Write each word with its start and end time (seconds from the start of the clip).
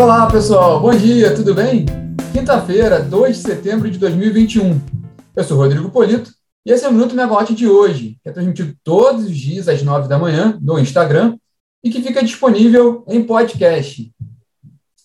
Olá, 0.00 0.26
pessoal. 0.30 0.80
Bom 0.80 0.92
dia, 0.92 1.34
tudo 1.34 1.54
bem? 1.54 1.84
Quinta-feira, 2.32 3.02
2 3.02 3.36
de 3.36 3.42
setembro 3.42 3.90
de 3.90 3.98
2021. 3.98 4.80
Eu 5.36 5.44
sou 5.44 5.58
Rodrigo 5.58 5.90
Polito 5.90 6.32
e 6.64 6.72
esse 6.72 6.86
é 6.86 6.88
o 6.88 6.92
Minuto 6.92 7.14
Megawatt 7.14 7.54
de 7.54 7.68
hoje, 7.68 8.16
que 8.22 8.30
é 8.30 8.32
transmitido 8.32 8.74
todos 8.82 9.26
os 9.26 9.36
dias 9.36 9.68
às 9.68 9.82
9 9.82 10.08
da 10.08 10.18
manhã 10.18 10.58
no 10.62 10.78
Instagram 10.78 11.36
e 11.84 11.90
que 11.90 12.00
fica 12.00 12.24
disponível 12.24 13.04
em 13.08 13.22
podcast. 13.22 14.10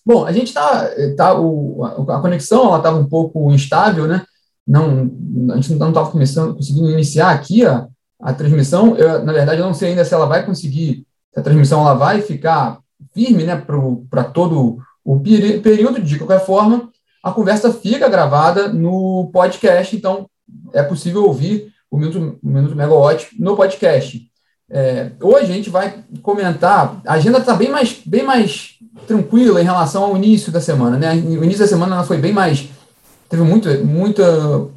Bom, 0.02 0.24
a 0.24 0.32
gente 0.32 0.46
está. 0.46 0.88
Tá, 1.14 1.38
o, 1.38 1.84
a 1.84 2.18
conexão 2.22 2.74
estava 2.74 2.96
um 2.96 3.06
pouco 3.06 3.52
instável, 3.52 4.06
né? 4.06 4.24
Não, 4.66 5.10
a 5.50 5.56
gente 5.56 5.74
não 5.74 5.90
estava 5.90 6.10
conseguindo 6.10 6.90
iniciar 6.90 7.32
aqui 7.32 7.66
a, 7.66 7.86
a 8.18 8.32
transmissão. 8.32 8.96
Eu, 8.96 9.22
na 9.26 9.34
verdade, 9.34 9.60
eu 9.60 9.66
não 9.66 9.74
sei 9.74 9.90
ainda 9.90 10.06
se 10.06 10.14
ela 10.14 10.24
vai 10.24 10.46
conseguir, 10.46 11.06
se 11.34 11.38
a 11.38 11.42
transmissão 11.42 11.82
ela 11.82 11.92
vai 11.92 12.22
ficar 12.22 12.78
firme 13.12 13.44
né, 13.44 13.56
para 14.10 14.24
todo 14.24 14.78
o 15.06 15.20
período. 15.20 16.02
De 16.02 16.18
qualquer 16.18 16.44
forma, 16.44 16.90
a 17.22 17.30
conversa 17.30 17.72
fica 17.72 18.08
gravada 18.08 18.68
no 18.68 19.30
podcast, 19.32 19.94
então 19.94 20.28
é 20.74 20.82
possível 20.82 21.24
ouvir 21.24 21.72
o 21.88 21.96
Minuto, 21.96 22.38
o 22.42 22.48
Minuto 22.48 22.74
Megawatt 22.74 23.28
no 23.38 23.56
podcast. 23.56 24.20
É, 24.68 25.12
hoje 25.22 25.44
a 25.44 25.54
gente 25.54 25.70
vai 25.70 26.04
comentar, 26.22 27.00
a 27.06 27.12
agenda 27.14 27.38
está 27.38 27.54
bem 27.54 27.70
mais, 27.70 28.00
bem 28.04 28.24
mais 28.24 28.74
tranquila 29.06 29.60
em 29.60 29.64
relação 29.64 30.02
ao 30.02 30.16
início 30.16 30.50
da 30.50 30.60
semana. 30.60 30.98
Né? 30.98 31.14
O 31.14 31.44
início 31.44 31.60
da 31.60 31.68
semana 31.68 32.02
foi 32.02 32.18
bem 32.18 32.32
mais. 32.32 32.68
Teve 33.28 33.42
muito, 33.42 33.68
muita, 33.84 34.68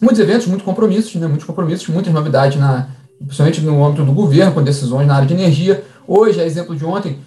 muitos 0.00 0.18
eventos, 0.18 0.46
muitos 0.46 0.64
compromissos, 0.64 1.14
né? 1.16 1.26
muitos 1.26 1.46
compromissos, 1.46 1.86
muitas 1.88 2.12
novidades, 2.12 2.58
na, 2.58 2.88
principalmente 3.18 3.60
no 3.60 3.84
âmbito 3.84 4.04
do 4.04 4.12
governo, 4.12 4.52
com 4.52 4.62
decisões 4.62 5.06
na 5.06 5.16
área 5.16 5.28
de 5.28 5.34
energia. 5.34 5.84
Hoje, 6.08 6.40
a 6.40 6.46
exemplo 6.46 6.74
de 6.74 6.84
ontem, 6.84 7.18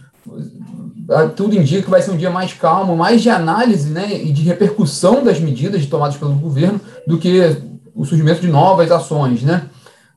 tudo 1.36 1.56
indica 1.56 1.84
que 1.84 1.90
vai 1.90 2.02
ser 2.02 2.12
um 2.12 2.18
dia 2.18 2.30
mais 2.30 2.54
calmo, 2.54 2.96
mais 2.96 3.22
de 3.22 3.30
análise 3.30 3.90
né, 3.90 4.12
e 4.12 4.32
de 4.32 4.42
repercussão 4.42 5.24
das 5.24 5.40
medidas 5.40 5.86
tomadas 5.86 6.18
pelo 6.18 6.34
governo 6.34 6.82
do 7.06 7.18
que 7.18 7.58
o 7.94 8.04
surgimento 8.04 8.42
de 8.42 8.48
novas 8.48 8.92
ações. 8.92 9.44
Né? 9.44 9.64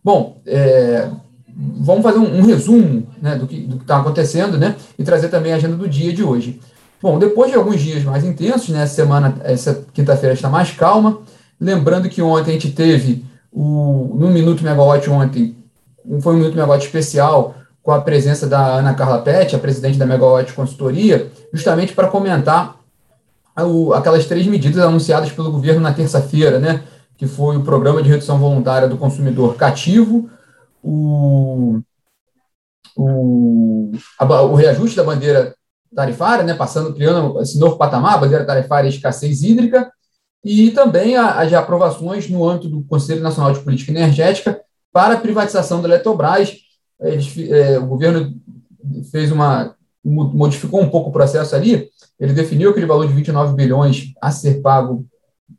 Bom, 0.02 0.40
é, 0.46 1.08
vamos 1.56 2.02
fazer 2.02 2.18
um, 2.18 2.38
um 2.38 2.42
resumo 2.42 3.06
né, 3.20 3.36
do 3.36 3.46
que 3.46 3.68
está 3.80 3.98
acontecendo 3.98 4.56
né, 4.56 4.76
e 4.98 5.04
trazer 5.04 5.28
também 5.28 5.52
a 5.52 5.56
agenda 5.56 5.76
do 5.76 5.88
dia 5.88 6.12
de 6.12 6.22
hoje. 6.22 6.60
Bom, 7.00 7.18
depois 7.18 7.50
de 7.50 7.56
alguns 7.56 7.80
dias 7.80 8.02
mais 8.02 8.24
intensos, 8.24 8.70
né, 8.70 8.82
essa 8.82 8.94
semana, 8.94 9.36
essa 9.44 9.84
quinta-feira 9.92 10.34
está 10.34 10.48
mais 10.48 10.70
calma. 10.72 11.20
Lembrando 11.60 12.08
que 12.08 12.22
ontem 12.22 12.50
a 12.50 12.54
gente 12.54 12.70
teve 12.70 13.24
o, 13.52 14.16
no 14.18 14.28
Minuto 14.28 14.64
Megawatt 14.64 15.08
ontem, 15.10 15.56
foi 16.20 16.34
um 16.34 16.38
Minuto 16.38 16.54
Megawatt 16.54 16.84
especial 16.84 17.54
com 17.88 17.92
a 17.92 18.02
presença 18.02 18.46
da 18.46 18.66
Ana 18.66 18.92
Carla 18.92 19.22
Pet, 19.22 19.56
a 19.56 19.58
presidente 19.58 19.96
da 19.96 20.04
Megawatt 20.04 20.52
Consultoria, 20.52 21.32
justamente 21.50 21.94
para 21.94 22.06
comentar 22.06 22.78
o, 23.56 23.94
aquelas 23.94 24.26
três 24.26 24.46
medidas 24.46 24.84
anunciadas 24.84 25.32
pelo 25.32 25.50
governo 25.50 25.80
na 25.80 25.94
terça-feira, 25.94 26.58
né? 26.58 26.82
Que 27.16 27.26
foi 27.26 27.56
o 27.56 27.62
programa 27.62 28.02
de 28.02 28.10
redução 28.10 28.38
voluntária 28.38 28.86
do 28.88 28.98
consumidor 28.98 29.54
cativo, 29.54 30.28
o, 30.82 31.80
o, 32.94 33.92
a, 34.18 34.42
o 34.42 34.54
reajuste 34.54 34.94
da 34.94 35.04
bandeira 35.04 35.54
tarifária, 35.96 36.44
né, 36.44 36.52
passando, 36.52 36.92
criando 36.92 37.40
esse 37.40 37.58
novo 37.58 37.78
patamar, 37.78 38.20
bandeira 38.20 38.44
tarifária 38.44 38.86
e 38.86 38.92
escassez 38.92 39.42
hídrica, 39.42 39.90
e 40.44 40.72
também 40.72 41.16
as 41.16 41.54
aprovações 41.54 42.28
no 42.28 42.46
âmbito 42.46 42.68
do 42.68 42.82
Conselho 42.82 43.22
Nacional 43.22 43.54
de 43.54 43.60
Política 43.60 43.92
Energética 43.92 44.60
para 44.92 45.14
a 45.14 45.18
privatização 45.18 45.80
da 45.80 45.88
Eletrobras. 45.88 46.67
Eles, 47.00 47.32
é, 47.50 47.78
o 47.78 47.86
governo 47.86 48.34
fez 49.10 49.30
uma 49.30 49.76
modificou 50.04 50.80
um 50.80 50.88
pouco 50.88 51.10
o 51.10 51.12
processo 51.12 51.54
ali, 51.54 51.90
ele 52.18 52.32
definiu 52.32 52.70
aquele 52.70 52.86
valor 52.86 53.06
de 53.06 53.12
29 53.12 53.54
bilhões 53.54 54.12
a 54.20 54.30
ser 54.30 54.62
pago 54.62 55.06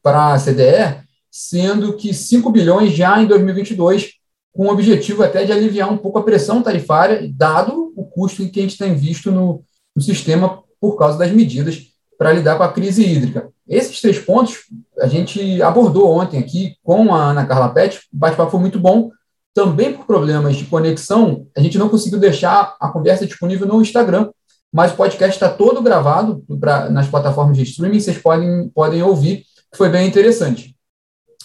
para 0.02 0.34
a 0.34 0.40
CDE, 0.40 1.03
sendo 1.30 1.94
que 1.94 2.14
5 2.14 2.50
bilhões 2.52 2.94
já 2.94 3.22
em 3.22 3.28
2022 3.28 4.14
com 4.52 4.66
o 4.66 4.72
objetivo 4.72 5.24
até 5.24 5.46
de 5.46 5.52
aliviar 5.52 5.91
um 5.91 5.97
pouco 5.97 6.18
a 6.18 6.24
pressão 6.24 6.62
tarifária, 6.62 7.30
dado 7.34 7.94
o 7.96 8.03
custo 8.03 8.47
que 8.50 8.59
a 8.59 8.64
gente 8.64 8.78
tem 8.78 8.96
visto 8.96 9.31
no, 9.31 9.64
no 9.96 10.02
sistema 10.02 10.64
por 10.81 10.97
causa 10.97 11.18
das 11.18 11.31
medidas 11.31 11.88
para 12.18 12.34
lidar 12.34 12.58
com 12.58 12.64
a 12.64 12.72
crise 12.72 13.06
hídrica. 13.06 13.50
Esses 13.68 14.02
três 14.02 14.19
pontos 14.19 14.64
a 15.00 15.08
gente 15.08 15.62
abordou 15.62 16.09
ontem 16.09 16.40
aqui 16.40 16.75
com 16.84 17.14
a 17.14 17.30
Ana 17.30 17.46
Carla 17.46 17.69
Pet, 17.69 18.00
o 18.12 18.18
bate-papo 18.18 18.52
foi 18.52 18.59
muito 18.59 18.80
bom, 18.80 19.12
também 19.54 19.94
por 19.94 20.06
problemas 20.06 20.56
de 20.56 20.66
conexão, 20.66 21.48
a 21.56 21.62
gente 21.62 21.78
não 21.78 21.90
conseguiu 21.90 22.20
deixar 22.20 22.76
a 22.80 22.90
conversa 22.90 23.26
disponível 23.26 23.68
no 23.68 23.82
Instagram, 23.82 24.30
mas 24.72 24.92
o 24.92 24.96
podcast 24.96 25.36
está 25.36 25.50
todo 25.50 25.82
gravado 25.82 26.44
pra, 26.60 26.90
nas 26.90 27.08
plataformas 27.08 27.58
de 27.58 27.64
streaming, 27.64 28.00
vocês 28.00 28.18
podem, 28.18 28.70
podem 28.70 29.02
ouvir, 29.02 29.44
foi 29.76 29.90
bem 29.90 30.08
interessante. 30.08 30.76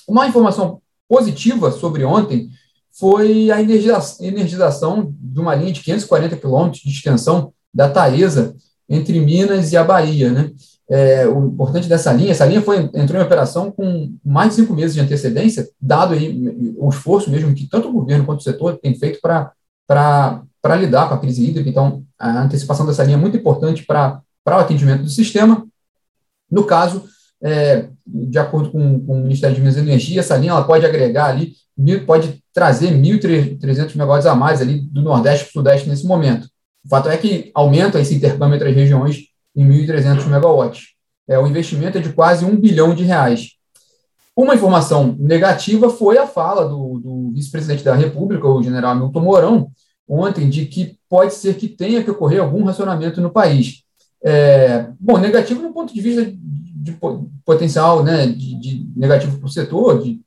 Uma 0.07 0.27
informação 0.27 0.81
positiva 1.09 1.73
sobre 1.73 2.05
ontem 2.05 2.51
foi 2.99 3.51
a 3.51 3.61
energização 3.61 5.13
de 5.19 5.41
uma 5.41 5.55
linha 5.55 5.73
de 5.73 5.81
540 5.81 6.37
quilômetros 6.37 6.83
de 6.83 6.91
extensão 6.91 7.53
da 7.73 7.89
Taesa 7.91 8.55
entre 8.89 9.19
Minas 9.19 9.73
e 9.73 9.77
a 9.77 9.83
Bahia. 9.83 10.31
Né? 10.31 10.53
É, 10.89 11.27
o 11.27 11.47
importante 11.47 11.89
dessa 11.89 12.13
linha, 12.13 12.33
essa 12.33 12.45
linha 12.45 12.61
foi, 12.61 12.91
entrou 12.95 13.21
em 13.21 13.25
operação 13.25 13.71
com 13.71 14.15
mais 14.25 14.51
de 14.51 14.57
cinco 14.57 14.75
meses 14.75 14.95
de 14.95 15.01
antecedência, 15.01 15.67
dado 15.81 16.13
aí 16.13 16.75
o 16.77 16.89
esforço 16.91 17.31
mesmo 17.31 17.55
que 17.55 17.69
tanto 17.69 17.89
o 17.89 17.93
governo 17.93 18.27
quanto 18.27 18.41
o 18.41 18.43
setor 18.43 18.77
tem 18.77 18.95
feito 18.95 19.19
para 19.21 20.77
lidar 20.77 21.09
com 21.09 21.15
a 21.15 21.19
crise 21.19 21.45
hídrica. 21.45 21.71
Então, 21.71 22.05
a 22.19 22.43
antecipação 22.43 22.85
dessa 22.85 23.03
linha 23.03 23.17
é 23.17 23.21
muito 23.21 23.37
importante 23.37 23.85
para 23.85 24.23
o 24.47 24.51
atendimento 24.51 25.03
do 25.03 25.09
sistema. 25.09 25.67
No 26.51 26.65
caso, 26.65 27.05
é, 27.43 27.89
de 28.07 28.39
acordo 28.39 28.71
com, 28.71 29.01
com, 29.01 29.21
o 29.21 29.23
Ministério 29.23 29.55
de 29.55 29.63
Minas 29.63 29.77
e 29.77 29.81
Energia, 29.81 30.21
essa 30.21 30.37
linha 30.37 30.53
ela 30.53 30.65
pode 30.65 30.85
agregar 30.85 31.27
ali, 31.27 31.55
pode 32.07 32.43
trazer 32.53 32.93
1.300 32.93 33.97
megawatts 33.97 34.27
a 34.27 34.35
mais 34.35 34.61
ali 34.61 34.81
do 34.81 35.03
Nordeste 35.03 35.47
para 35.47 35.51
o 35.51 35.53
Sudeste 35.63 35.89
nesse 35.89 36.07
momento. 36.07 36.47
O 36.85 36.89
fato 36.89 37.09
é 37.09 37.17
que 37.17 37.51
aumenta 37.55 37.99
esse 38.01 38.15
intercâmbio 38.15 38.57
entre 38.57 38.69
as 38.69 38.75
regiões 38.75 39.34
em 39.55 39.69
1.300 39.69 40.27
megawatts. 40.27 40.95
É, 41.29 41.39
o 41.39 41.47
investimento 41.47 41.99
é 41.99 42.01
de 42.01 42.13
quase 42.13 42.45
um 42.45 42.57
bilhão 42.57 42.95
de 42.95 43.05
reais. 43.05 43.53
Uma 44.37 44.55
informação 44.55 45.17
negativa 45.19 45.89
foi 45.89 46.19
a 46.19 46.27
fala 46.27 46.69
do, 46.69 46.99
do 46.99 47.33
vice-presidente 47.33 47.85
da 47.85 47.95
República, 47.95 48.49
o 48.49 48.63
general 48.63 48.97
Milton 48.97 49.21
Mourão, 49.21 49.71
ontem, 50.09 50.51
de 50.51 50.67
que 50.67 50.99
pode 51.09 51.35
ser 51.35 51.55
que 51.57 51.69
tenha 51.69 52.03
que 52.03 52.11
ocorrer 52.11 52.41
algum 52.41 52.65
racionamento 52.65 53.21
no 53.21 53.31
país. 53.31 53.85
É, 54.23 54.89
bom, 54.99 55.19
negativo 55.19 55.63
no 55.63 55.73
ponto 55.73 55.95
de 55.95 56.01
vista 56.01 56.25
de 56.27 56.99
potencial 57.45 58.03
né, 58.03 58.27
de, 58.27 58.59
de 58.59 58.89
negativo 58.97 59.39
para 59.39 59.47
o 59.47 59.51
setor, 59.51 60.03
de, 60.03 60.21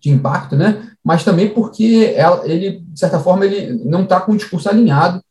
de 0.00 0.10
impacto, 0.10 0.56
né, 0.56 0.90
mas 1.04 1.22
também 1.22 1.48
porque 1.50 2.14
ela, 2.16 2.48
ele, 2.48 2.80
de 2.80 2.98
certa 2.98 3.20
forma, 3.20 3.44
ele 3.44 3.84
não 3.84 4.04
está 4.04 4.20
com 4.20 4.32
o 4.32 4.36
discurso 4.36 4.68
alinhado 4.68 5.22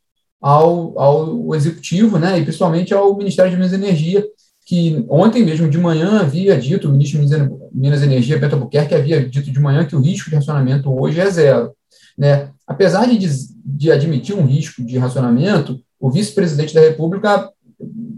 ao, 0.42 1.00
ao 1.00 1.56
executivo, 1.56 2.18
né, 2.18 2.40
e 2.40 2.44
principalmente 2.44 2.94
ao 2.94 3.18
Ministério 3.18 3.52
de 3.52 3.58
Minas 3.58 3.72
e 3.72 3.76
Energia, 3.76 4.26
que 4.66 5.06
ontem 5.10 5.46
mesmo 5.46 5.70
de 5.70 5.78
manhã 5.78 6.20
havia 6.20 6.58
dito, 6.58 6.90
o 6.90 6.92
ministro 6.92 7.26
de 7.26 7.50
Minas 7.74 8.02
e 8.02 8.06
Energia, 8.06 8.38
Beto 8.38 8.56
Albuquerque, 8.56 8.94
havia 8.94 9.28
dito 9.28 9.50
de 9.50 9.60
manhã 9.60 9.86
que 9.86 9.96
o 9.96 10.02
risco 10.02 10.30
de 10.30 10.36
racionamento 10.36 10.92
hoje 10.92 11.20
é 11.22 11.30
zero. 11.30 11.72
Né? 12.18 12.50
Apesar 12.68 13.06
de, 13.06 13.18
de 13.66 13.92
admitir 13.92 14.36
um 14.36 14.46
risco 14.46 14.84
de 14.84 14.98
racionamento, 14.98 15.80
o 16.00 16.12
vice-presidente 16.12 16.74
da 16.74 16.82
República 16.82 17.50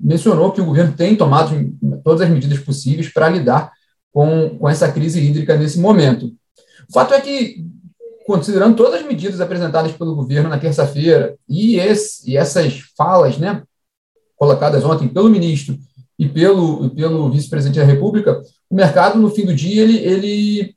mencionou 0.01 0.51
que 0.51 0.61
o 0.61 0.65
governo 0.65 0.93
tem 0.93 1.15
tomado 1.15 1.53
todas 2.03 2.21
as 2.21 2.29
medidas 2.29 2.59
possíveis 2.59 3.13
para 3.13 3.29
lidar 3.29 3.71
com, 4.11 4.57
com 4.57 4.67
essa 4.67 4.91
crise 4.91 5.21
hídrica 5.21 5.55
nesse 5.55 5.79
momento. 5.79 6.33
O 6.89 6.93
fato 6.93 7.13
é 7.13 7.21
que, 7.21 7.63
considerando 8.29 8.75
todas 8.75 9.01
as 9.01 9.07
medidas 9.07 9.41
apresentadas 9.41 9.91
pelo 9.93 10.13
governo 10.13 10.49
na 10.49 10.59
terça-feira 10.59 11.35
e, 11.49 11.77
e 11.77 12.37
essas 12.37 12.81
falas 12.95 13.39
né, 13.39 13.63
colocadas 14.35 14.85
ontem 14.85 15.07
pelo 15.07 15.29
ministro 15.29 15.75
e 16.19 16.29
pelo, 16.29 16.91
pelo 16.91 17.31
vice-presidente 17.31 17.79
da 17.79 17.91
República, 17.91 18.39
o 18.69 18.75
mercado, 18.75 19.17
no 19.17 19.31
fim 19.31 19.47
do 19.47 19.55
dia, 19.55 19.81
ele, 19.81 19.97
ele 19.97 20.75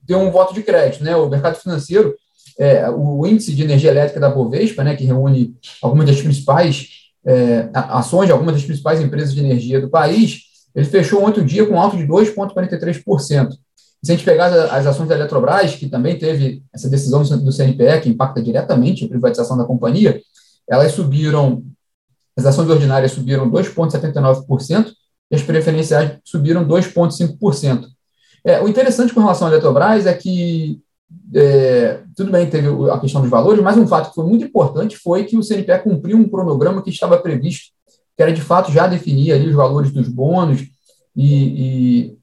deu 0.00 0.20
um 0.20 0.30
voto 0.30 0.54
de 0.54 0.62
crédito. 0.62 1.02
Né? 1.02 1.16
O 1.16 1.28
mercado 1.28 1.56
financeiro, 1.56 2.14
é, 2.56 2.88
o 2.88 3.26
índice 3.26 3.52
de 3.52 3.64
energia 3.64 3.90
elétrica 3.90 4.20
da 4.20 4.30
Bovespa, 4.30 4.84
né, 4.84 4.94
que 4.94 5.04
reúne 5.04 5.56
algumas 5.82 6.06
das 6.06 6.20
principais 6.20 6.88
é, 7.26 7.68
ações 7.72 8.26
de 8.26 8.32
algumas 8.32 8.54
das 8.54 8.64
principais 8.64 9.00
empresas 9.00 9.34
de 9.34 9.40
energia 9.40 9.80
do 9.80 9.90
país, 9.90 10.42
ele 10.72 10.86
fechou 10.86 11.24
ontem 11.24 11.40
o 11.40 11.44
dia 11.44 11.66
com 11.66 11.80
alto 11.80 11.96
de 11.96 12.06
2,43%. 12.06 13.56
Se 14.04 14.10
a 14.10 14.16
gente 14.16 14.24
pegar 14.24 14.46
as 14.46 14.86
ações 14.86 15.08
da 15.08 15.14
Eletrobras, 15.14 15.76
que 15.76 15.88
também 15.88 16.18
teve 16.18 16.62
essa 16.72 16.88
decisão 16.88 17.22
do 17.22 17.52
CNPE, 17.52 18.00
que 18.02 18.08
impacta 18.08 18.42
diretamente 18.42 19.04
a 19.04 19.08
privatização 19.08 19.56
da 19.56 19.64
companhia, 19.64 20.20
elas 20.68 20.92
subiram, 20.92 21.62
as 22.36 22.46
ações 22.46 22.68
ordinárias 22.68 23.12
subiram 23.12 23.50
2,79% 23.50 24.92
e 25.30 25.36
as 25.36 25.42
preferenciais 25.42 26.18
subiram 26.24 26.66
2,5%. 26.66 27.86
É, 28.44 28.60
o 28.60 28.68
interessante 28.68 29.14
com 29.14 29.20
relação 29.20 29.46
à 29.46 29.50
Eletrobras 29.50 30.06
é 30.06 30.14
que 30.14 30.80
é, 31.34 32.00
tudo 32.16 32.32
bem, 32.32 32.48
teve 32.48 32.68
a 32.90 32.98
questão 32.98 33.20
dos 33.20 33.30
valores, 33.30 33.62
mas 33.62 33.76
um 33.76 33.86
fato 33.86 34.08
que 34.08 34.14
foi 34.14 34.26
muito 34.26 34.44
importante 34.44 34.96
foi 34.96 35.24
que 35.24 35.36
o 35.36 35.42
CNPE 35.42 35.84
cumpriu 35.84 36.16
um 36.16 36.28
cronograma 36.28 36.82
que 36.82 36.90
estava 36.90 37.18
previsto 37.18 37.72
que 38.16 38.22
era 38.22 38.32
de 38.32 38.40
fato 38.40 38.70
já 38.72 38.86
definir 38.86 39.32
ali 39.32 39.48
os 39.48 39.54
valores 39.54 39.90
dos 39.90 40.08
bônus 40.08 40.62
e, 41.16 41.34
e 42.04 42.18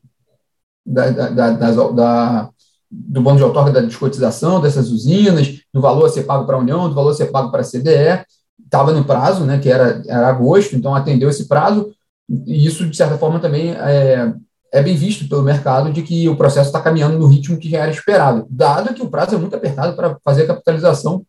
da, 0.90 1.10
da, 1.10 1.52
da, 1.52 1.72
da, 1.72 2.50
do 2.90 3.22
bônus 3.22 3.40
de 3.40 3.44
outorga 3.44 3.72
da 3.72 3.82
descotização 3.82 4.60
dessas 4.60 4.90
usinas, 4.90 5.60
do 5.72 5.80
valor 5.80 6.06
a 6.06 6.10
ser 6.10 6.24
pago 6.24 6.46
para 6.46 6.56
a 6.56 6.60
União, 6.60 6.90
do 6.90 6.96
valor 6.96 7.12
a 7.12 7.14
ser 7.14 7.28
pago 7.28 7.52
para 7.52 7.62
a 7.62 7.64
CDE, 7.64 8.26
estava 8.64 8.92
no 8.92 9.06
prazo, 9.06 9.46
né, 9.46 9.60
que 9.60 9.70
era, 9.70 10.02
era 10.08 10.28
agosto, 10.28 10.76
então 10.76 10.96
atendeu 10.96 11.30
esse 11.30 11.48
prazo, 11.48 11.92
e 12.30 12.66
isso, 12.66 12.88
de 12.88 12.96
certa 12.96 13.18
forma, 13.18 13.40
também 13.40 13.72
é, 13.72 14.34
é 14.72 14.84
bem 14.84 14.96
visto 14.96 15.28
pelo 15.28 15.42
mercado 15.42 15.92
de 15.92 16.02
que 16.02 16.28
o 16.30 16.36
processo 16.36 16.68
está 16.68 16.80
caminhando 16.80 17.18
no 17.18 17.28
ritmo 17.28 17.58
que 17.58 17.70
já 17.70 17.80
era 17.80 17.92
esperado, 17.92 18.46
dado 18.50 18.94
que 18.94 19.02
o 19.02 19.10
prazo 19.10 19.36
é 19.36 19.38
muito 19.38 19.56
apertado 19.56 19.96
para 19.96 20.18
fazer 20.24 20.44
a 20.44 20.48
capitalização, 20.48 21.26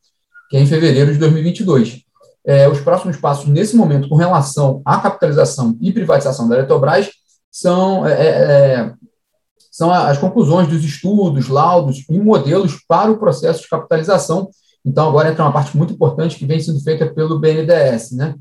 que 0.51 0.57
é 0.57 0.61
em 0.61 0.67
fevereiro 0.67 1.13
de 1.13 1.19
2022. 1.19 2.03
É, 2.45 2.69
os 2.69 2.81
próximos 2.81 3.17
passos, 3.17 3.47
nesse 3.47 3.77
momento, 3.77 4.09
com 4.09 4.17
relação 4.17 4.83
à 4.85 4.99
capitalização 4.99 5.77
e 5.81 5.93
privatização 5.93 6.49
da 6.49 6.57
Eletrobras, 6.57 7.11
são, 7.51 8.07
é, 8.07 8.13
é, 8.13 8.27
é 8.29 8.93
são 9.71 9.93
as 9.93 10.19
conclusões 10.19 10.67
dos 10.67 10.85
estudos, 10.85 11.49
laudos 11.49 12.05
e 12.09 12.19
modelos 12.19 12.85
para 12.89 13.11
o 13.11 13.19
processo 13.19 13.63
de 13.63 13.69
capitalização. 13.69 14.51
Então, 14.85 15.09
agora 15.09 15.31
entra 15.31 15.45
uma 15.45 15.53
parte 15.53 15.77
muito 15.77 15.93
importante 15.93 16.37
que 16.37 16.45
vem 16.45 16.59
sendo 16.59 16.81
feita 16.81 17.07
pelo 17.07 17.39
BNDES. 17.39 18.13
Né? 18.13 18.35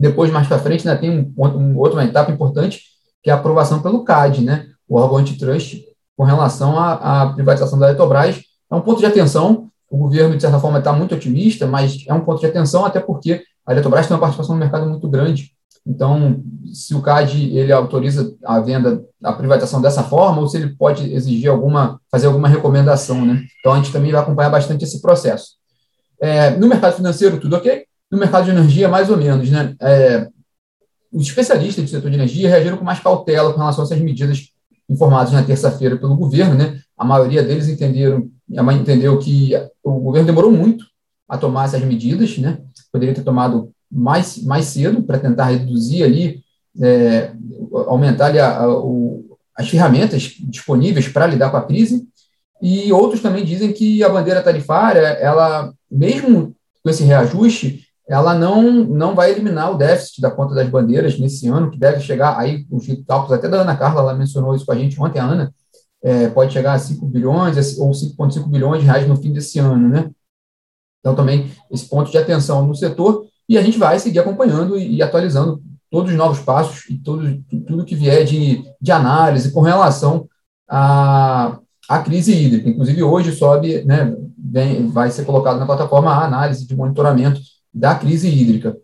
Depois, 0.00 0.32
mais 0.32 0.48
para 0.48 0.58
frente, 0.58 0.88
ainda 0.88 1.00
tem 1.00 1.32
um, 1.36 1.46
um, 1.46 1.78
outra 1.78 2.04
etapa 2.04 2.32
importante, 2.32 2.82
que 3.22 3.30
é 3.30 3.32
a 3.32 3.36
aprovação 3.36 3.80
pelo 3.80 4.02
CAD, 4.02 4.42
né? 4.42 4.66
o 4.88 4.96
órgão 4.96 5.18
antitrust, 5.18 5.84
com 6.16 6.24
relação 6.24 6.78
à, 6.78 7.22
à 7.22 7.32
privatização 7.32 7.78
da 7.78 7.88
Eletrobras. 7.88 8.40
É 8.70 8.74
um 8.74 8.80
ponto 8.80 8.98
de 8.98 9.06
atenção. 9.06 9.68
O 9.88 9.96
governo, 9.96 10.34
de 10.34 10.42
certa 10.42 10.58
forma, 10.58 10.78
está 10.78 10.92
muito 10.92 11.14
otimista, 11.14 11.66
mas 11.66 12.04
é 12.08 12.12
um 12.12 12.24
ponto 12.24 12.40
de 12.40 12.46
atenção, 12.46 12.84
até 12.84 12.98
porque 12.98 13.44
a 13.64 13.72
Eletrobras 13.72 14.06
tem 14.06 14.14
uma 14.14 14.20
participação 14.20 14.56
no 14.56 14.60
mercado 14.60 14.88
muito 14.88 15.08
grande. 15.08 15.52
Então, 15.86 16.42
se 16.72 16.94
o 16.94 17.02
CAD 17.02 17.56
ele 17.56 17.72
autoriza 17.72 18.34
a 18.44 18.60
venda, 18.60 19.04
a 19.22 19.32
privatização 19.32 19.82
dessa 19.82 20.02
forma, 20.02 20.40
ou 20.40 20.48
se 20.48 20.56
ele 20.56 20.76
pode 20.76 21.12
exigir 21.12 21.50
alguma, 21.50 22.00
fazer 22.10 22.28
alguma 22.28 22.48
recomendação, 22.48 23.24
né? 23.26 23.42
Então, 23.58 23.72
a 23.72 23.76
gente 23.76 23.92
também 23.92 24.12
vai 24.12 24.20
acompanhar 24.20 24.50
bastante 24.50 24.84
esse 24.84 25.02
processo. 25.02 25.56
É, 26.20 26.50
no 26.50 26.68
mercado 26.68 26.94
financeiro, 26.94 27.40
tudo 27.40 27.56
ok? 27.56 27.84
No 28.10 28.18
mercado 28.18 28.44
de 28.44 28.50
energia, 28.52 28.88
mais 28.88 29.10
ou 29.10 29.16
menos, 29.16 29.50
né? 29.50 29.74
É, 29.80 30.28
os 31.12 31.26
especialistas 31.26 31.84
do 31.84 31.90
setor 31.90 32.10
de 32.10 32.16
energia 32.16 32.48
reagiram 32.48 32.76
com 32.76 32.84
mais 32.84 33.00
cautela 33.00 33.52
com 33.52 33.58
relação 33.58 33.82
a 33.82 33.86
essas 33.86 34.00
medidas 34.00 34.52
informadas 34.88 35.32
na 35.32 35.42
terça-feira 35.42 35.96
pelo 35.96 36.16
governo, 36.16 36.54
né? 36.54 36.80
A 36.96 37.04
maioria 37.04 37.42
deles 37.42 37.68
entenderam, 37.68 38.28
a 38.56 38.62
mãe 38.62 38.76
entendeu 38.76 39.18
que 39.18 39.52
o 39.82 39.98
governo 39.98 40.26
demorou 40.26 40.52
muito 40.52 40.84
a 41.28 41.36
tomar 41.36 41.64
essas 41.64 41.82
medidas, 41.82 42.38
né? 42.38 42.58
Poderia 42.92 43.14
ter 43.14 43.22
tomado 43.22 43.72
mais, 43.92 44.42
mais 44.42 44.66
cedo 44.66 45.02
para 45.02 45.18
tentar 45.18 45.44
reduzir 45.46 46.02
ali, 46.02 46.42
é, 46.80 47.32
aumentar 47.86 48.26
ali 48.26 48.38
a, 48.38 48.62
a, 48.62 48.78
o, 48.78 49.36
as 49.54 49.68
ferramentas 49.68 50.34
disponíveis 50.40 51.08
para 51.08 51.26
lidar 51.26 51.50
com 51.50 51.58
a 51.58 51.66
crise. 51.66 52.08
E 52.62 52.92
outros 52.92 53.20
também 53.20 53.44
dizem 53.44 53.72
que 53.72 54.02
a 54.02 54.08
bandeira 54.08 54.42
tarifária, 54.42 55.00
ela, 55.00 55.74
mesmo 55.90 56.54
com 56.82 56.90
esse 56.90 57.04
reajuste, 57.04 57.86
ela 58.08 58.34
não, 58.34 58.72
não 58.72 59.14
vai 59.14 59.30
eliminar 59.30 59.72
o 59.72 59.76
déficit 59.76 60.20
da 60.20 60.30
conta 60.30 60.54
das 60.54 60.68
bandeiras 60.68 61.18
nesse 61.18 61.48
ano, 61.48 61.70
que 61.70 61.78
deve 61.78 62.00
chegar, 62.00 62.38
aí 62.38 62.66
os 62.70 62.86
cálculos 63.06 63.32
até 63.32 63.48
da 63.48 63.62
Ana 63.62 63.76
Carla, 63.76 64.00
ela 64.00 64.14
mencionou 64.14 64.54
isso 64.54 64.66
com 64.66 64.72
a 64.72 64.76
gente 64.76 65.00
ontem, 65.00 65.18
a 65.18 65.24
Ana, 65.24 65.54
é, 66.02 66.28
pode 66.28 66.52
chegar 66.52 66.74
a 66.74 66.78
5 66.78 67.06
bilhões 67.06 67.78
ou 67.78 67.90
5,5 67.90 68.48
bilhões 68.48 68.80
de 68.80 68.86
reais 68.86 69.06
no 69.06 69.16
fim 69.16 69.32
desse 69.32 69.58
ano, 69.58 69.88
né? 69.88 70.10
Então, 71.00 71.14
também, 71.14 71.50
esse 71.70 71.88
ponto 71.88 72.10
de 72.10 72.18
atenção 72.18 72.66
no 72.66 72.74
setor, 72.74 73.26
e 73.48 73.58
a 73.58 73.62
gente 73.62 73.78
vai 73.78 73.98
seguir 73.98 74.18
acompanhando 74.18 74.78
e, 74.78 74.96
e 74.96 75.02
atualizando 75.02 75.62
todos 75.90 76.10
os 76.10 76.16
novos 76.16 76.40
passos 76.40 76.88
e 76.88 76.96
todo, 76.98 77.22
tudo 77.66 77.84
que 77.84 77.94
vier 77.94 78.24
de, 78.24 78.64
de 78.80 78.90
análise 78.90 79.52
com 79.52 79.60
relação 79.60 80.26
à, 80.68 81.58
à 81.88 81.98
crise 81.98 82.32
hídrica. 82.32 82.70
Inclusive, 82.70 83.02
hoje 83.02 83.32
sobe, 83.32 83.84
né, 83.84 84.16
vem, 84.38 84.88
vai 84.88 85.10
ser 85.10 85.24
colocado 85.24 85.58
na 85.58 85.66
plataforma 85.66 86.10
a 86.10 86.24
análise 86.24 86.66
de 86.66 86.74
monitoramento 86.74 87.40
da 87.72 87.94
crise 87.94 88.28
hídrica. 88.28 88.76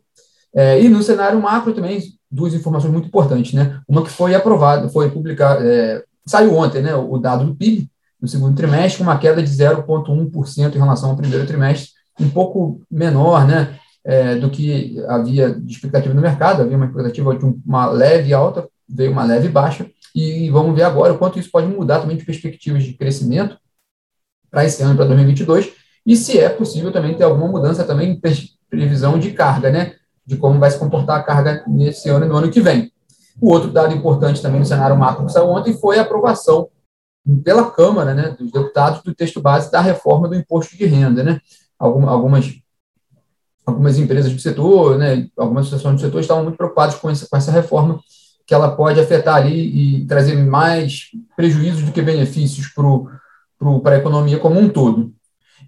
É, 0.54 0.82
e 0.82 0.88
no 0.88 1.02
cenário 1.02 1.40
macro 1.40 1.72
também, 1.72 2.02
duas 2.30 2.52
informações 2.52 2.92
muito 2.92 3.08
importantes, 3.08 3.54
né? 3.54 3.80
Uma 3.88 4.02
que 4.02 4.10
foi 4.10 4.34
aprovada, 4.34 4.88
foi 4.88 5.10
publicada, 5.10 5.64
é, 5.64 6.02
saiu 6.26 6.54
ontem, 6.56 6.82
né, 6.82 6.94
o 6.94 7.18
dado 7.18 7.44
do 7.44 7.54
PIB, 7.54 7.88
no 8.20 8.28
segundo 8.28 8.54
trimestre, 8.54 9.02
uma 9.02 9.18
queda 9.18 9.42
de 9.42 9.50
0,1% 9.50 10.74
em 10.74 10.78
relação 10.78 11.10
ao 11.10 11.16
primeiro 11.16 11.46
trimestre, 11.46 11.90
um 12.20 12.28
pouco 12.28 12.82
menor, 12.90 13.46
né, 13.46 13.78
é, 14.08 14.36
do 14.36 14.48
que 14.48 14.98
havia 15.06 15.50
de 15.52 15.70
expectativa 15.70 16.14
no 16.14 16.22
mercado, 16.22 16.62
havia 16.62 16.78
uma 16.78 16.86
expectativa 16.86 17.36
de 17.36 17.44
uma 17.44 17.90
leve 17.90 18.32
alta, 18.32 18.66
veio 18.88 19.12
uma 19.12 19.22
leve 19.22 19.50
baixa, 19.50 19.86
e 20.14 20.48
vamos 20.48 20.74
ver 20.74 20.84
agora 20.84 21.12
o 21.12 21.18
quanto 21.18 21.38
isso 21.38 21.50
pode 21.50 21.66
mudar 21.66 22.00
também 22.00 22.16
de 22.16 22.24
perspectivas 22.24 22.84
de 22.84 22.94
crescimento 22.94 23.58
para 24.50 24.64
esse 24.64 24.82
ano, 24.82 24.96
para 24.96 25.04
2022, 25.04 25.74
e 26.06 26.16
se 26.16 26.38
é 26.38 26.48
possível 26.48 26.90
também 26.90 27.18
ter 27.18 27.24
alguma 27.24 27.48
mudança 27.48 27.84
também 27.84 28.12
em 28.12 28.20
previsão 28.70 29.18
de 29.18 29.32
carga, 29.32 29.70
né, 29.70 29.94
de 30.24 30.38
como 30.38 30.58
vai 30.58 30.70
se 30.70 30.78
comportar 30.78 31.20
a 31.20 31.22
carga 31.22 31.62
nesse 31.66 32.08
ano 32.08 32.24
e 32.24 32.28
no 32.28 32.36
ano 32.36 32.50
que 32.50 32.62
vem. 32.62 32.90
O 33.38 33.52
outro 33.52 33.70
dado 33.70 33.94
importante 33.94 34.40
também 34.40 34.58
no 34.58 34.64
cenário 34.64 34.96
macro 34.96 35.26
que 35.26 35.32
saiu 35.32 35.50
ontem 35.50 35.74
foi 35.74 35.98
a 35.98 36.02
aprovação 36.02 36.70
pela 37.44 37.70
Câmara, 37.70 38.14
né, 38.14 38.34
dos 38.38 38.50
deputados, 38.50 39.02
do 39.02 39.14
texto 39.14 39.38
base 39.38 39.70
da 39.70 39.82
reforma 39.82 40.28
do 40.28 40.34
imposto 40.34 40.74
de 40.78 40.86
renda, 40.86 41.22
né, 41.22 41.42
algumas 41.78 42.54
algumas 43.68 43.98
empresas 43.98 44.32
do 44.32 44.40
setor, 44.40 44.96
né, 44.96 45.26
algumas 45.36 45.66
associações 45.66 45.96
do 45.96 46.00
setor 46.00 46.20
estavam 46.20 46.42
muito 46.42 46.56
preocupadas 46.56 46.94
com 46.94 47.10
essa, 47.10 47.26
com 47.28 47.36
essa 47.36 47.52
reforma, 47.52 48.00
que 48.46 48.54
ela 48.54 48.70
pode 48.70 48.98
afetar 48.98 49.36
ali 49.36 50.00
e 50.00 50.06
trazer 50.06 50.34
mais 50.36 51.10
prejuízos 51.36 51.82
do 51.82 51.92
que 51.92 52.00
benefícios 52.00 52.68
para 53.82 53.94
a 53.94 53.98
economia 53.98 54.38
como 54.38 54.58
um 54.58 54.70
todo. 54.70 55.12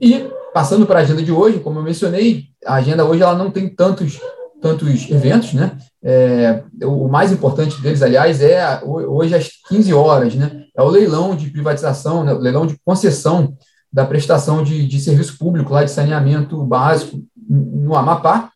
E, 0.00 0.30
passando 0.54 0.86
para 0.86 1.00
a 1.00 1.02
agenda 1.02 1.22
de 1.22 1.30
hoje, 1.30 1.60
como 1.60 1.78
eu 1.78 1.82
mencionei, 1.82 2.44
a 2.64 2.76
agenda 2.76 3.04
hoje 3.04 3.22
ela 3.22 3.34
não 3.34 3.50
tem 3.50 3.68
tantos, 3.68 4.18
tantos 4.62 5.10
eventos, 5.10 5.52
né? 5.52 5.76
É, 6.02 6.62
o 6.82 7.06
mais 7.06 7.30
importante 7.30 7.78
deles, 7.82 8.00
aliás, 8.00 8.40
é 8.40 8.80
hoje 8.82 9.34
às 9.34 9.50
15 9.68 9.92
horas, 9.92 10.34
né? 10.34 10.64
É 10.74 10.80
o 10.80 10.88
leilão 10.88 11.36
de 11.36 11.50
privatização, 11.50 12.24
né? 12.24 12.32
o 12.32 12.38
leilão 12.38 12.66
de 12.66 12.78
concessão 12.82 13.54
da 13.92 14.06
prestação 14.06 14.62
de, 14.62 14.86
de 14.86 15.00
serviço 15.00 15.36
público 15.36 15.74
lá 15.74 15.84
de 15.84 15.90
saneamento 15.90 16.62
básico 16.64 17.20
no 17.50 17.96
Amapá, 17.96 18.50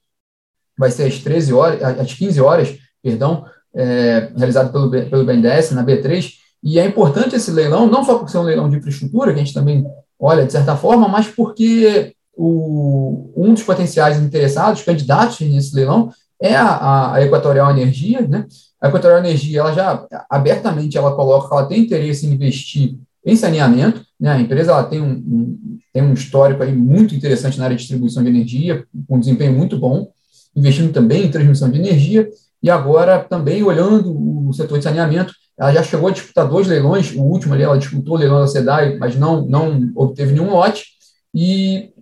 vai 0.78 0.90
ser 0.90 1.04
às 1.04 1.18
13 1.18 1.52
horas, 1.52 1.82
às 1.82 2.14
15 2.14 2.40
horas, 2.40 2.78
perdão, 3.02 3.44
é, 3.74 4.30
realizado 4.36 4.70
pelo, 4.70 4.90
pelo 4.90 5.24
BNDES 5.24 5.72
na 5.72 5.84
B3, 5.84 6.32
e 6.62 6.78
é 6.78 6.86
importante 6.86 7.36
esse 7.36 7.50
leilão, 7.50 7.86
não 7.86 8.04
só 8.04 8.18
por 8.18 8.30
ser 8.30 8.38
um 8.38 8.42
leilão 8.42 8.70
de 8.70 8.76
infraestrutura, 8.76 9.32
que 9.32 9.40
a 9.40 9.44
gente 9.44 9.52
também 9.52 9.84
olha 10.18 10.46
de 10.46 10.52
certa 10.52 10.76
forma, 10.76 11.08
mas 11.08 11.26
porque 11.26 12.14
o, 12.32 13.32
um 13.36 13.52
dos 13.52 13.62
potenciais 13.62 14.18
interessados, 14.18 14.82
candidatos 14.82 15.40
nesse 15.40 15.74
leilão, 15.74 16.10
é 16.40 16.54
a, 16.54 17.14
a 17.14 17.22
Equatorial 17.22 17.70
Energia, 17.70 18.20
né? 18.22 18.46
A 18.80 18.88
Equatorial 18.88 19.20
Energia, 19.20 19.60
ela 19.60 19.72
já 19.72 20.06
abertamente 20.28 20.96
ela 20.96 21.14
coloca 21.14 21.48
que 21.48 21.54
ela 21.54 21.66
tem 21.66 21.80
interesse 21.80 22.26
em 22.26 22.32
investir 22.32 22.98
em 23.24 23.36
saneamento, 23.36 24.03
né? 24.18 24.32
A 24.32 24.40
empresa 24.40 24.72
ela 24.72 24.84
tem 24.84 25.00
um, 25.00 25.12
um, 25.12 25.78
tem 25.92 26.02
um 26.02 26.14
histórico 26.14 26.62
aí 26.62 26.74
muito 26.74 27.14
interessante 27.14 27.58
na 27.58 27.64
área 27.64 27.76
de 27.76 27.82
distribuição 27.82 28.22
de 28.22 28.28
energia, 28.28 28.84
com 29.08 29.16
um 29.16 29.20
desempenho 29.20 29.52
muito 29.52 29.78
bom, 29.78 30.10
investindo 30.56 30.92
também 30.92 31.24
em 31.24 31.30
transmissão 31.30 31.70
de 31.70 31.78
energia, 31.78 32.28
e 32.62 32.70
agora 32.70 33.18
também 33.18 33.62
olhando 33.62 34.12
o 34.48 34.52
setor 34.52 34.78
de 34.78 34.84
saneamento, 34.84 35.32
ela 35.58 35.72
já 35.72 35.82
chegou 35.82 36.08
a 36.08 36.12
disputar 36.12 36.48
dois 36.48 36.66
leilões, 36.66 37.14
o 37.14 37.22
último 37.22 37.54
ali 37.54 37.62
ela 37.62 37.78
disputou 37.78 38.14
o 38.14 38.18
leilão 38.18 38.40
da 38.40 38.46
SEDAI, 38.46 38.96
mas 38.98 39.16
não, 39.16 39.44
não 39.46 39.92
obteve 39.94 40.32
nenhum 40.32 40.50
lote, 40.50 40.86
e 41.34 41.92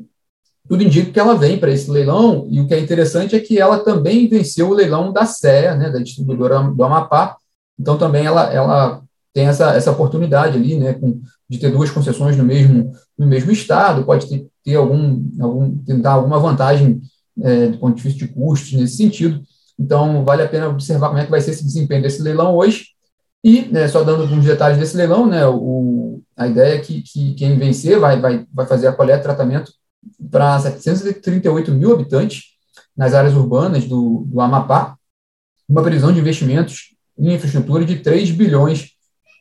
tudo 0.69 0.83
indica 0.83 1.11
que 1.11 1.21
ela 1.21 1.35
vem 1.35 1.59
para 1.59 1.71
esse 1.71 1.90
leilão, 1.90 2.47
e 2.50 2.61
o 2.61 2.66
que 2.66 2.75
é 2.75 2.78
interessante 2.78 3.35
é 3.35 3.40
que 3.40 3.59
ela 3.59 3.78
também 3.81 4.28
venceu 4.28 4.71
o 4.71 4.75
leilão 4.75 5.12
da 5.12 5.26
SEA, 5.26 5.75
né, 5.75 5.90
da 5.90 5.99
distribuidora 5.99 6.62
do 6.62 6.85
Amapá, 6.85 7.37
então 7.78 7.99
também 7.99 8.25
ela, 8.25 8.52
ela 8.52 9.02
tem 9.33 9.47
essa, 9.47 9.75
essa 9.75 9.91
oportunidade 9.91 10.57
ali, 10.57 10.77
né, 10.77 10.95
com, 10.95 11.21
de 11.49 11.59
ter 11.59 11.71
duas 11.71 11.91
concessões 11.91 12.37
no 12.37 12.45
mesmo, 12.45 12.93
no 13.19 13.27
mesmo 13.27 13.51
estado, 13.51 14.05
pode 14.05 14.29
ter, 14.29 14.47
ter 14.65 14.75
algum, 14.77 15.25
algum, 15.41 15.77
tentar 15.79 16.12
alguma 16.12 16.39
vantagem 16.39 17.01
é, 17.41 17.69
do 17.69 17.79
ponto 17.79 17.97
de 17.97 18.03
vista 18.03 18.19
de 18.19 18.33
custos 18.33 18.73
nesse 18.73 18.97
sentido. 18.97 19.43
Então, 19.79 20.25
vale 20.25 20.43
a 20.43 20.49
pena 20.49 20.69
observar 20.69 21.09
como 21.09 21.19
é 21.19 21.25
que 21.25 21.31
vai 21.31 21.41
ser 21.41 21.53
esse 21.53 21.65
desempenho 21.65 22.03
desse 22.03 22.23
leilão 22.23 22.55
hoje. 22.55 22.89
E, 23.43 23.62
né, 23.62 23.89
só 23.89 24.05
dando 24.05 24.23
alguns 24.23 24.45
detalhes 24.45 24.79
desse 24.79 24.97
leilão, 24.97 25.27
né, 25.27 25.47
o, 25.47 26.23
a 26.37 26.47
ideia 26.47 26.77
é 26.77 26.79
que, 26.79 27.03
que 27.03 27.35
quem 27.35 27.59
vencer 27.59 27.99
vai, 27.99 28.21
vai, 28.21 28.47
vai 28.53 28.67
fazer 28.67 28.87
a 28.87 28.93
coleta 28.93 29.21
e 29.21 29.23
tratamento 29.23 29.73
para 30.31 30.59
738 30.59 31.73
mil 31.73 31.93
habitantes 31.93 32.53
nas 32.97 33.15
áreas 33.15 33.35
urbanas 33.35 33.87
do, 33.87 34.25
do 34.27 34.41
Amapá, 34.41 34.97
uma 35.69 35.83
previsão 35.83 36.12
de 36.12 36.21
investimentos 36.21 36.95
em 37.19 37.35
infraestrutura 37.35 37.85
de 37.85 37.97
3 37.97 38.31
bilhões 38.31 38.91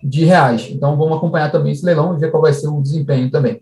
de 0.03 0.25
reais. 0.25 0.67
Então, 0.69 0.97
vamos 0.97 1.17
acompanhar 1.17 1.51
também 1.51 1.71
esse 1.71 1.85
leilão 1.85 2.15
e 2.15 2.19
ver 2.19 2.31
qual 2.31 2.41
vai 2.41 2.53
ser 2.53 2.67
o 2.67 2.81
desempenho 2.81 3.29
também. 3.29 3.61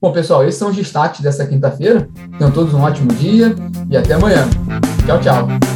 Bom, 0.00 0.12
pessoal, 0.12 0.44
esses 0.44 0.58
são 0.58 0.68
os 0.68 0.76
destaques 0.76 1.20
dessa 1.20 1.46
quinta-feira. 1.46 2.08
Tenham 2.38 2.52
todos 2.52 2.74
um 2.74 2.82
ótimo 2.82 3.12
dia 3.14 3.54
e 3.90 3.96
até 3.96 4.14
amanhã. 4.14 4.46
Tchau, 5.06 5.20
tchau. 5.20 5.75